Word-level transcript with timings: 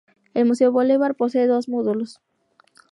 El 0.33 0.47
Museo 0.47 0.71
Bolívar 0.71 1.13
posee 1.13 1.45
dos 1.45 1.69
módulos. 1.69 2.19